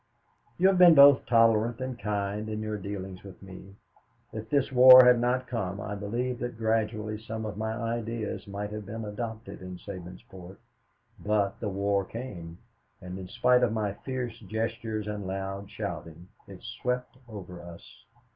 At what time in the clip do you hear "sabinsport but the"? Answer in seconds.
9.77-11.69